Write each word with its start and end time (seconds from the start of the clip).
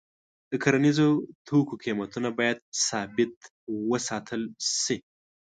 د 0.51 0.53
کرنیزو 0.63 1.07
توکو 1.47 1.73
قیمتونه 1.83 2.29
باید 2.39 2.57
ثابت 2.87 3.35
وساتل 3.91 4.41
شي. 4.81 4.97